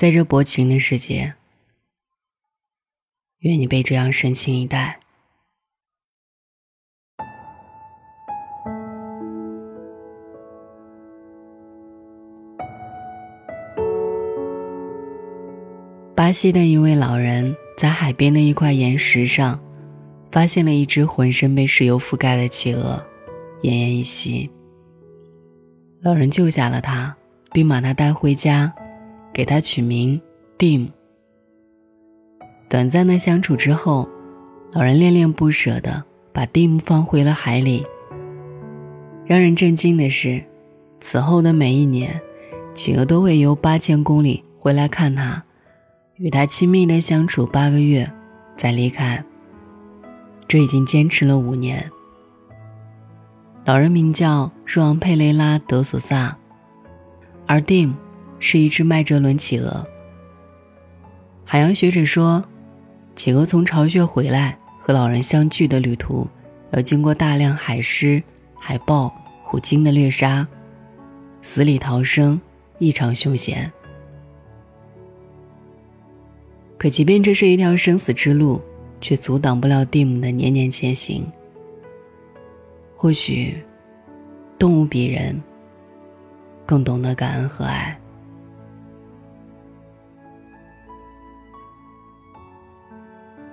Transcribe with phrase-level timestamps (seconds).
[0.00, 1.34] 在这薄情的世界，
[3.40, 4.98] 愿你被这样深情以待。
[16.14, 19.62] 巴西的一位老人在海边的一块岩石上，
[20.32, 23.06] 发现了一只浑身被石油覆盖的企鹅，
[23.60, 24.48] 奄奄一息。
[26.02, 27.14] 老人救下了它，
[27.52, 28.74] 并把它带回家，
[29.32, 30.20] 给它取名
[30.58, 30.88] Dim。
[32.68, 34.08] 短暂的相处之后，
[34.72, 37.84] 老人恋恋不舍地把 Dim 放回了海里。
[39.26, 40.44] 让人震惊的是，
[41.00, 42.20] 此后的每一年，
[42.74, 45.44] 企鹅都会游八千公里回来看它。
[46.16, 48.10] 与他亲密的相处八个月，
[48.54, 49.24] 再离开。
[50.46, 51.90] 这已经坚持了五年。
[53.64, 56.36] 老人名叫若昂佩雷拉德索萨，
[57.46, 57.94] 而 Dim
[58.40, 59.86] 是一只麦哲伦企鹅。
[61.44, 62.44] 海洋学者说，
[63.14, 66.26] 企鹅从巢穴回来和老人相聚的旅途，
[66.72, 68.22] 要经过大量海狮、
[68.58, 70.48] 海豹、虎鲸的猎杀，
[71.42, 72.40] 死里逃生
[72.78, 73.70] 异常凶险。
[76.78, 78.58] 可即便这是一条生死之路，
[79.02, 81.30] 却阻挡不了蒂姆的年年前行。
[82.96, 83.62] 或许，
[84.58, 85.38] 动物比人
[86.64, 87.99] 更懂得感恩和爱。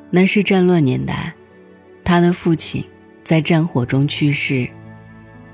[0.09, 1.33] 那是战乱年代，
[2.03, 2.83] 他的父亲
[3.23, 4.67] 在战火中去世，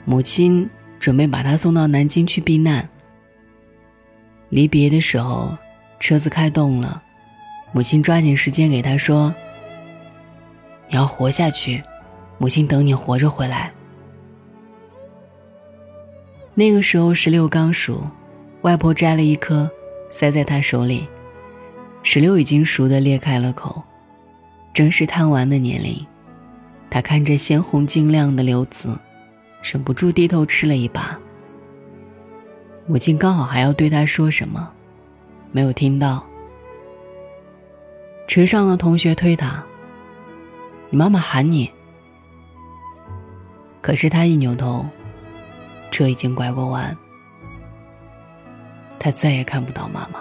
[0.06, 2.88] 母亲准备把他送到南京去避难。
[4.50, 5.58] 离别的时候，
[6.00, 7.02] 车子开动了。
[7.72, 9.34] 母亲抓紧时间给他说
[10.88, 11.82] ：“你要活下去，
[12.38, 13.72] 母亲等你活着回来。”
[16.54, 18.08] 那个时候石榴刚熟，
[18.62, 19.68] 外婆摘了一颗，
[20.12, 21.08] 塞在他手里。
[22.04, 23.82] 石榴已经熟的裂开了口，
[24.74, 26.06] 正是贪玩的年龄。
[26.90, 28.98] 他看着鲜红晶亮的榴子，
[29.62, 31.20] 忍不住低头吃了一把。
[32.86, 34.72] 母亲刚好还要对他说什么，
[35.52, 36.26] 没有听到。
[38.28, 39.64] 车上的同学推他
[40.90, 41.70] ：“你妈妈喊你。”
[43.82, 44.86] 可是他一扭头，
[45.92, 46.96] 车已经拐过弯，
[49.00, 50.20] 他再也看不到妈妈。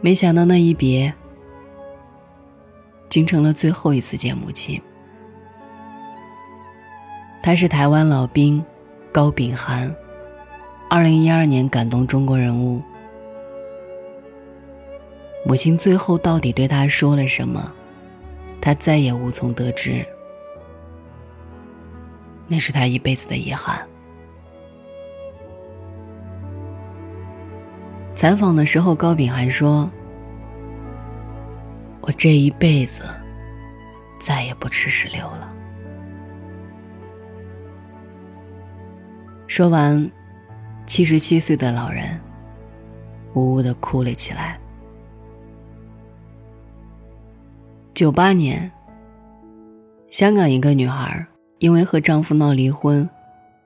[0.00, 1.14] 没想到那一别，
[3.14, 4.82] 竟成了最后一次见母亲。
[7.44, 8.60] 他是台湾老兵
[9.12, 9.94] 高秉涵，
[10.90, 12.82] 二零一二年感动中国人物。
[15.46, 17.72] 母亲最后到底对他说了什么？
[18.60, 20.04] 他再也无从得知。
[22.48, 23.80] 那是他一辈子的遗憾。
[28.16, 29.88] 采访的时候，高秉涵说
[32.06, 33.02] ：“我这一辈子
[34.20, 35.50] 再也不吃石榴了。”
[39.48, 40.10] 说完，
[40.86, 42.20] 七十七岁的老人
[43.32, 44.60] 呜呜的哭了起来。
[47.94, 48.70] 九八年，
[50.10, 51.26] 香港一个女孩
[51.58, 53.08] 因为和丈夫闹离婚，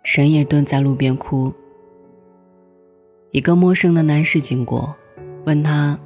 [0.04, 1.52] 深夜蹲在路边哭。
[3.30, 4.94] 一个陌生的男士经过，
[5.44, 5.98] 问她：“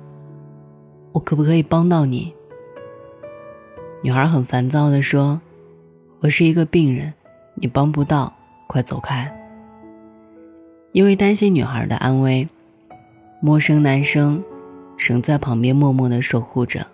[1.12, 2.34] 我可不可以帮到你？”
[4.02, 5.40] 女孩很烦躁地说
[6.20, 7.12] ：“我是一个病人，
[7.54, 8.32] 你帮不到，
[8.66, 9.32] 快走开。”
[10.92, 12.46] 因为担心女孩的安危，
[13.40, 14.42] 陌生男生
[14.98, 16.86] 仍在旁边默默的守护着。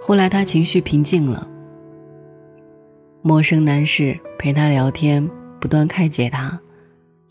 [0.00, 1.48] 后来他情绪平静了，
[3.22, 5.30] 陌生男士陪他聊天，
[5.60, 6.60] 不断开解他，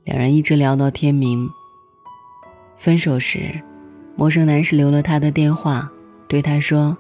[0.04, 1.50] 两人一直聊到天明。
[2.78, 3.62] 分手时，
[4.16, 5.92] 陌生男士留了他的电话，
[6.28, 6.98] 对他说：“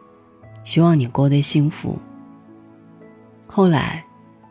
[0.63, 1.97] 希望你过得幸福。”
[3.47, 4.03] 后来，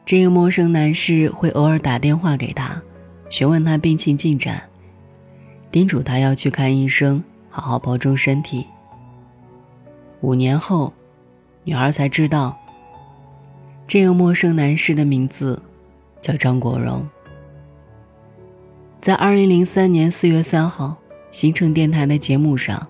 [0.04, 2.82] 这个陌生男士会偶尔打电话给他，
[3.30, 4.62] 询问他病情进展，
[5.70, 8.66] 叮嘱他要去看医生，好好保重身体。
[10.20, 10.92] 五年后。
[11.66, 12.54] 女孩才知道，
[13.86, 15.62] 这个陌生男士的名字
[16.20, 17.08] 叫张国荣。
[19.00, 20.94] 在二零零三年四月三号，
[21.34, 22.86] 新城电台的节目上，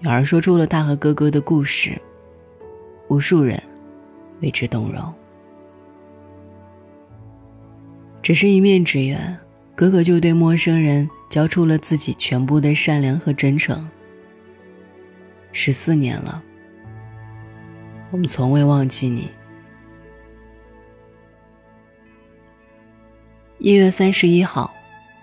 [0.00, 1.98] 女儿说出了她和哥哥的故事，
[3.08, 3.58] 无数人
[4.42, 5.14] 为之动容。
[8.20, 9.34] 只是一面之缘，
[9.74, 13.88] 哥哥就对陌生人交出了自己全部的善良和真诚。
[15.50, 16.44] 十四年了。
[18.10, 19.30] 我们从未忘记你。
[23.56, 24.70] 一月三十一号，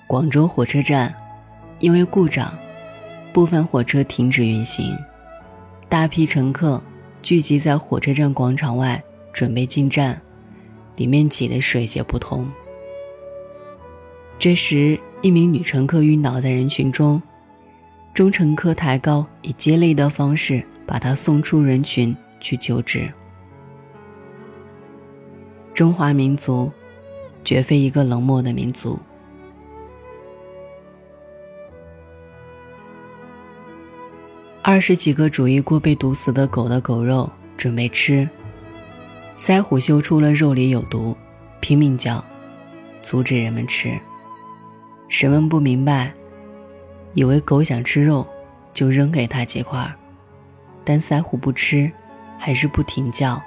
[0.08, 1.16] 广州火车站，
[1.86, 2.52] 因为故障，
[3.32, 4.98] 部分火车停止运行，
[5.88, 6.82] 大批乘客
[7.22, 10.20] 聚集在火车站广场外准备进站，
[10.96, 12.52] 里面挤得水泄不通。
[14.40, 17.22] 这时，一名女乘客晕倒在人群中，
[18.16, 23.14] 中乘客抬高以接力的方式把她送出人群去救治。
[25.72, 26.72] 中华民族，
[27.44, 29.00] 绝非一个冷漠的民族。
[34.68, 38.28] 二十几个煮一锅被毒死的狗的狗肉准备吃，
[39.38, 41.16] 腮虎嗅出了肉里有毒，
[41.60, 42.26] 拼命叫，
[43.04, 43.96] 阻止人们吃。
[45.08, 46.12] 人们不明白，
[47.14, 48.28] 以为狗想吃肉，
[48.74, 49.88] 就扔给他几块，
[50.84, 51.92] 但腮虎不吃，
[52.40, 53.40] 还是不停叫，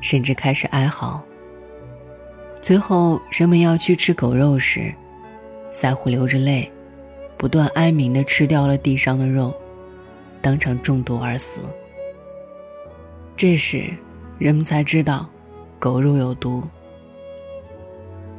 [0.00, 1.20] 甚至开始哀嚎。
[2.62, 4.94] 最后，人们要去吃狗肉时，
[5.72, 6.70] 腮虎流着泪，
[7.36, 9.52] 不断哀鸣地吃掉了地上的肉。
[10.46, 11.60] 当场中毒而死。
[13.36, 13.82] 这时，
[14.38, 15.28] 人们才知道，
[15.76, 16.62] 狗肉有毒。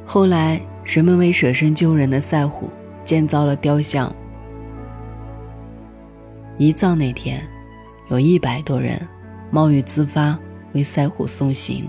[0.06, 2.70] 后来，人们为舍身救人的赛虎
[3.04, 4.10] 建造了雕像。
[6.56, 7.46] 一葬那天，
[8.08, 8.98] 有一百多人
[9.50, 10.38] 冒雨自发
[10.72, 11.86] 为赛虎送行。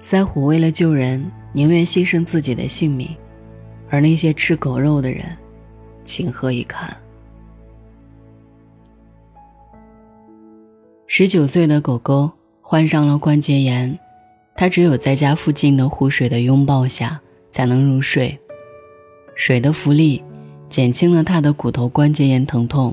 [0.00, 3.08] 赛虎为了救人，宁愿牺牲自己的性命，
[3.88, 5.24] 而那些吃狗肉的人，
[6.04, 6.92] 情何以堪？
[11.16, 13.96] 十九岁的狗狗患上了关节炎，
[14.56, 17.20] 它只有在家附近的湖水的拥抱下
[17.52, 18.36] 才能入睡。
[19.36, 20.24] 水的浮力
[20.68, 22.92] 减轻了它的骨头关节炎疼痛。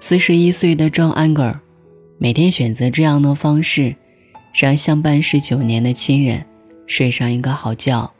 [0.00, 1.60] 四十一岁的 John Anger
[2.18, 3.94] 每天选择这样的方式，
[4.52, 6.44] 让相伴十九年的亲人
[6.88, 8.12] 睡上一个好觉。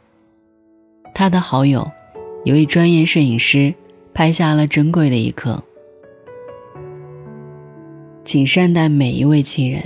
[1.13, 1.91] 他的好友，
[2.45, 3.75] 一位专业摄影师，
[4.13, 5.61] 拍下了珍贵的一刻。
[8.23, 9.81] 请善待每一位亲人，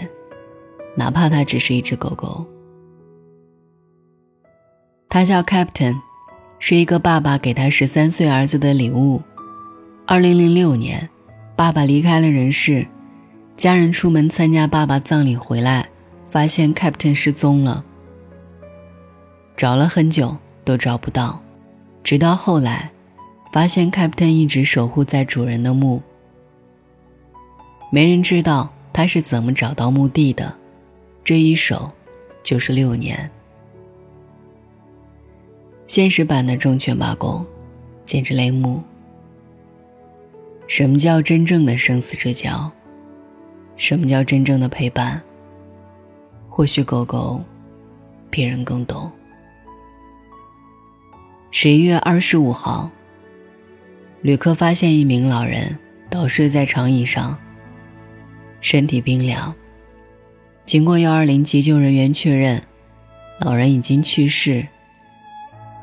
[0.96, 2.46] 哪怕他只是一只狗狗。
[5.10, 5.96] 他叫 Captain，
[6.60, 9.22] 是一个爸爸给他十三岁儿子的礼物。
[10.06, 11.10] 二零零六年，
[11.56, 12.86] 爸爸离开了人世，
[13.56, 15.88] 家人出门参加爸爸葬礼回来，
[16.30, 17.84] 发现 Captain 失踪了，
[19.56, 20.36] 找了很久
[20.66, 21.42] 都找不到，
[22.04, 22.92] 直到后来，
[23.54, 26.04] 发现 Captain 一直守护在主人的墓。
[27.96, 30.54] 没人知道他是怎么找到墓地的，
[31.24, 31.90] 这一守
[32.44, 33.32] 就是六年。
[35.88, 37.46] 现实版的忠犬八公，
[38.06, 38.84] 简直泪目。
[40.68, 42.70] 什么叫真正的生死之交？
[43.78, 45.22] 什么叫真正的陪伴？
[46.50, 47.42] 或许狗狗，
[48.30, 49.10] 别人更懂。
[51.50, 52.92] 十一月二十五号，
[54.22, 57.40] 旅客发现一名老人倒睡在长椅上。
[58.62, 59.54] 身体冰凉。
[60.66, 62.62] 经过幺二零急救人员确认，
[63.40, 64.68] 老人已经去世。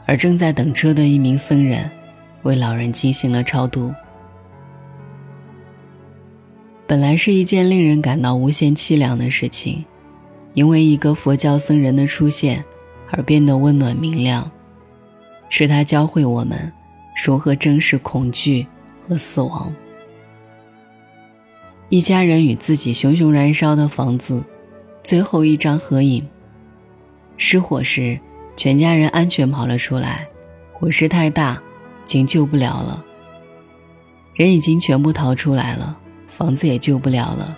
[0.04, 1.88] 而正在等车的一名僧人，
[2.42, 3.94] 为老人进行了超度。
[6.88, 9.84] 本来是一件令人感到无限凄凉的事情，
[10.54, 12.62] 因为一个佛教僧人的出现
[13.10, 14.50] 而变得温暖明亮，
[15.48, 16.70] 是他教会我们
[17.24, 18.66] 如何正视恐惧
[19.00, 19.72] 和死亡。
[21.92, 24.42] 一家人与自己熊熊燃烧的房子，
[25.04, 26.26] 最后一张合影。
[27.36, 28.18] 失火时，
[28.56, 30.26] 全家人安全跑了出来。
[30.72, 31.62] 火势太大，
[32.02, 33.04] 已经救不了了。
[34.34, 37.54] 人已经全部逃出来了，房子也救不了了。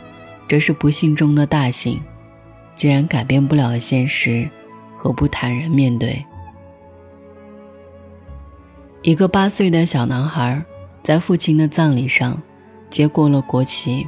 [0.48, 2.02] 这是不幸中的大幸。
[2.74, 4.50] 既然改变不了现实，
[4.96, 6.24] 何不坦然面对？
[9.02, 10.64] 一个八岁的小男孩，
[11.04, 12.42] 在父亲的葬礼上，
[12.90, 14.04] 接过了国旗。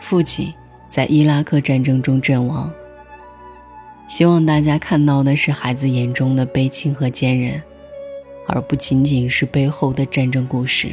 [0.00, 0.52] 父亲
[0.88, 2.72] 在伊拉克战争中阵亡。
[4.08, 7.62] 希望大家看到的是孩子眼中的悲情和坚韧，
[8.48, 10.88] 而不仅仅是背后的战争故事。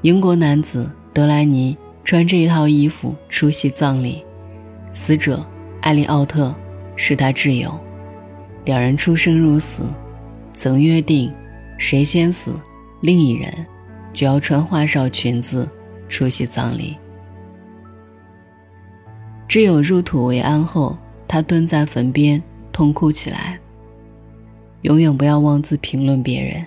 [0.00, 4.24] 英国男子德莱尼穿这一套衣服出席葬礼，
[4.94, 5.44] 死者
[5.82, 6.54] 艾利奥特
[6.96, 7.78] 是他挚友，
[8.64, 9.82] 两人出生入死，
[10.54, 11.30] 曾约定，
[11.76, 12.54] 谁先死，
[13.02, 13.52] 另一人
[14.14, 15.68] 就要穿花哨裙子。
[16.08, 16.96] 出席葬礼，
[19.48, 20.96] 挚友入土为安后，
[21.26, 23.60] 他蹲在坟边痛哭起来。
[24.82, 26.66] 永远不要妄自评论别人，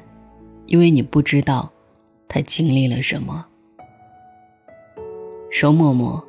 [0.68, 1.72] 因为你不知道
[2.28, 3.46] 他经历了什么。
[5.52, 6.24] 周嬷嬷，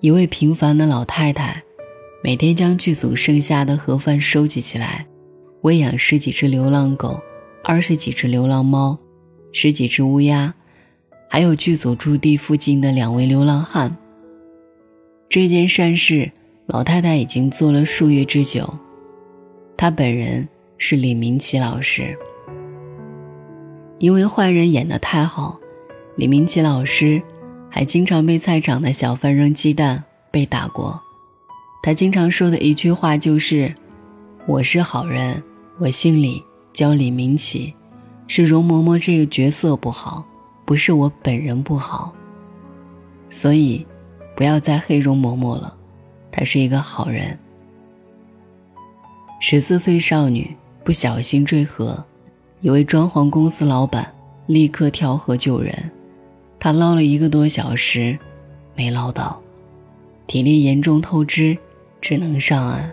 [0.00, 1.62] 一位平凡的老太太，
[2.22, 5.06] 每天将剧组剩下的盒饭收集起来，
[5.62, 7.20] 喂养十几只流浪狗，
[7.64, 8.98] 二十几只流浪猫，
[9.52, 10.54] 十几只乌鸦，
[11.28, 13.96] 还有剧组驻地附近的两位流浪汉。
[15.28, 16.32] 这件善事，
[16.66, 18.78] 老太太已经做了数月之久。
[19.76, 22.16] 她本人是李明启老师。
[23.98, 25.58] 因为坏人演得太好，
[26.16, 27.20] 李明启老师
[27.68, 31.00] 还经常被菜场的小贩扔鸡蛋被打过。
[31.82, 33.74] 他经常说的一句话就是
[34.46, 35.42] ：“我是好人，
[35.78, 36.42] 我姓李，
[36.72, 37.74] 叫李明启，
[38.26, 40.26] 是容嬷嬷这个角色不好，
[40.68, 42.14] 不是我本人不好。
[43.30, 43.86] 所以，
[44.36, 45.74] 不要再黑容嬷嬷了，
[46.30, 47.38] 她是一个好人。”
[49.40, 52.04] 十四岁少女不小心坠河，
[52.60, 55.90] 一位装潢公司老板立刻跳河救人，
[56.60, 58.18] 他捞了一个多小时，
[58.74, 59.40] 没捞到，
[60.26, 61.56] 体力严重透支。
[61.98, 62.92] 只能上岸。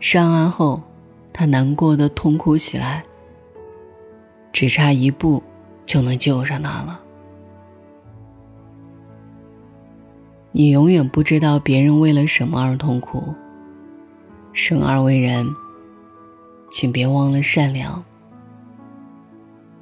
[0.00, 0.82] 上岸后，
[1.32, 3.04] 他难过的痛哭起来。
[4.52, 5.42] 只差一步，
[5.86, 7.00] 就能救上他了。
[10.52, 13.34] 你永远不知道别人为了什么而痛苦。
[14.52, 15.46] 生而为人，
[16.70, 18.04] 请别忘了善良。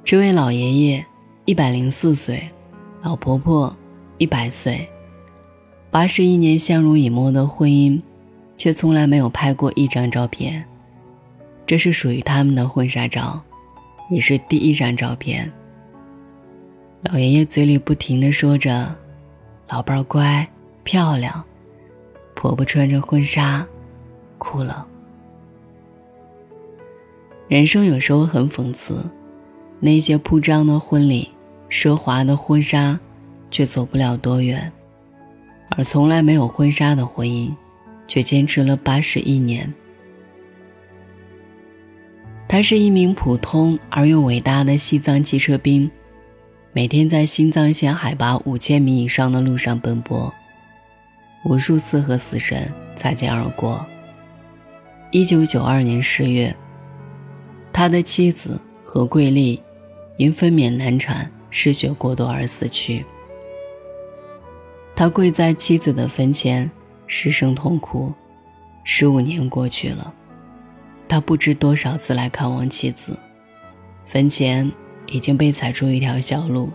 [0.03, 1.05] 这位老爷爷
[1.45, 2.49] 一百零四岁，
[3.01, 3.75] 老婆婆
[4.17, 4.87] 一百岁，
[5.89, 8.01] 八十一年相濡以沫的婚姻。
[8.57, 10.63] 却从来没有拍过一张照片，
[11.65, 13.41] 这是属于他们的婚纱照，
[14.07, 15.51] 也是第一张照片。
[17.01, 18.95] 老爷爷嘴里不停的说着
[19.69, 20.47] ：“老伴儿乖，
[20.83, 21.43] 漂亮。”
[22.35, 23.65] 婆婆穿着婚纱，
[24.37, 24.85] 哭了。
[27.47, 29.03] 人生有时候很讽刺，
[29.79, 31.29] 那些铺张的婚礼、
[31.69, 32.99] 奢华的婚纱，
[33.49, 34.71] 却走不了多远，
[35.69, 37.51] 而从来没有婚纱的婚姻。
[38.07, 39.73] 却坚持了八十一年。
[42.45, 45.89] 他是一名普通而又伟大的西藏汽车兵，
[46.73, 50.33] 每天在新藏线海拔五千米以上的路上奔波，
[51.43, 53.85] 无数次和死神擦肩而过。
[55.11, 56.55] 一九九二年十月，
[57.73, 59.61] 他的妻子何桂丽
[60.15, 63.05] 因分娩难产、失血过多而死去。
[64.95, 66.69] 他跪在妻子的坟前。
[67.13, 68.13] 失声痛哭，
[68.85, 70.13] 十五年过去了，
[71.09, 73.19] 他不知多少次来看望妻子，
[74.05, 74.71] 坟前
[75.11, 76.71] 已经被踩出一条小路。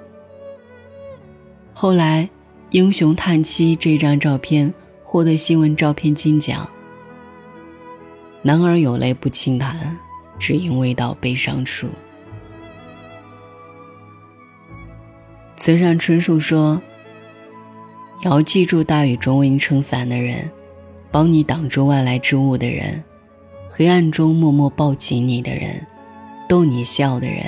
[1.72, 2.24] 后来，
[2.70, 6.68] 《英雄叹妻》这张照片获得新闻照片金奖。
[8.42, 9.98] 男儿有泪不轻弹，
[10.38, 11.88] 只因未到悲伤处。
[15.56, 16.80] 村上春树说。
[18.22, 20.50] 要记住，大雨中为你撑伞的人，
[21.10, 23.04] 帮你挡住外来之物的人，
[23.68, 25.86] 黑暗中默默抱紧你的人，
[26.48, 27.44] 逗你笑的人，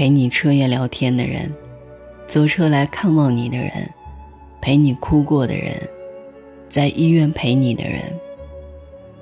[0.00, 1.54] 陪你彻夜聊天的人，
[2.26, 3.70] 坐车来看望你的人，
[4.58, 5.76] 陪你哭过的人，
[6.70, 8.00] 在医院陪你的人，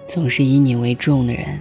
[0.06, 1.58] 总是以你为重的人，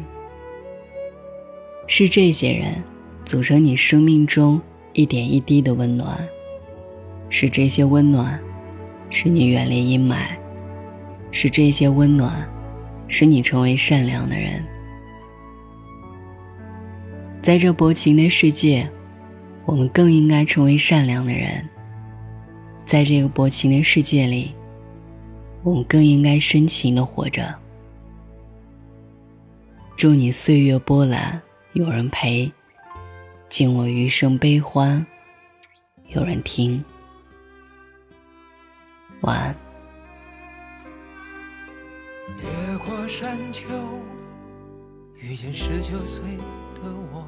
[1.87, 2.83] 是这些人
[3.25, 4.61] 组成你生命中
[4.93, 6.15] 一点一滴的温暖，
[7.27, 8.39] 是这些温暖。
[9.09, 10.27] 使你远离阴霾，
[11.31, 12.47] 是这些温暖，
[13.07, 14.63] 使你成为善良的人。
[17.41, 18.87] 在这薄情的世界，
[19.67, 21.67] 我们更应该成为善良的人。
[22.85, 24.55] 在这个薄情的世界里，
[25.61, 27.53] 我们更应该深情的活着。
[29.97, 31.41] 祝你岁月波澜
[31.73, 32.49] 有人陪，
[33.49, 35.05] 敬我余生悲欢
[36.13, 36.81] 有人听。
[39.21, 39.55] 晚安。
[42.37, 43.67] 越过山丘，
[45.19, 46.37] 遇见十九岁
[46.75, 47.25] 的我，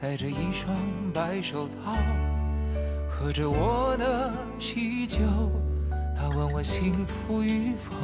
[0.00, 0.76] 戴着一双
[1.12, 1.96] 白手套，
[3.10, 5.18] 喝着我的喜酒。
[6.16, 7.96] 他问我幸福与否，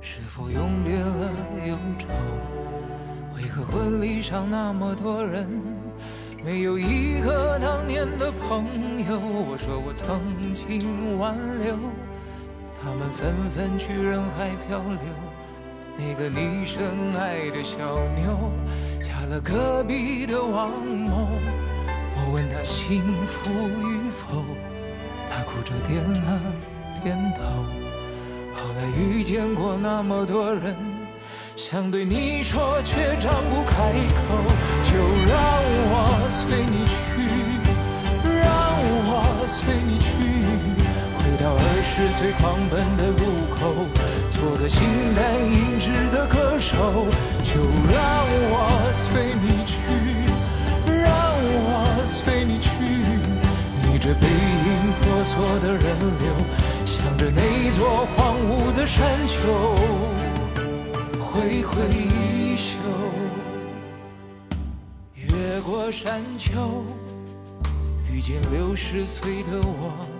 [0.00, 1.32] 是否永别了
[1.66, 2.06] 忧愁？
[3.34, 5.48] 为何婚礼上那么多人？
[6.44, 8.64] 没有一个当年的朋
[9.08, 10.20] 友，我说我曾
[10.52, 11.74] 经挽留，
[12.80, 15.12] 他们纷纷去人海漂流。
[15.98, 16.86] 那个你深
[17.18, 18.52] 爱的小妞，
[19.00, 21.28] 嫁了隔壁的王某。
[22.16, 24.44] 我问他幸福与否，
[25.30, 26.40] 他哭着点了
[27.02, 27.42] 点头。
[28.54, 30.76] 后来遇见过那么多人。
[31.56, 34.22] 想对你说，却张不开口，
[34.86, 34.96] 就
[35.28, 35.36] 让
[35.92, 36.96] 我随你去，
[38.24, 38.48] 让
[39.10, 40.08] 我随你去，
[41.18, 43.12] 回到二十岁狂奔的
[43.60, 43.74] 后
[44.30, 44.82] 做个形
[45.14, 47.06] 单影只的歌手
[47.42, 47.60] 就
[47.92, 49.76] 让我随你去。
[50.86, 52.70] 让我随你去。
[53.82, 55.82] 逆着背影婆娑的人
[56.20, 56.34] 流
[56.86, 59.74] 向着那座荒芜的山丘
[61.20, 62.78] 挥挥衣袖。
[65.14, 66.82] 越过山丘
[68.10, 70.19] 遇见六十岁的我。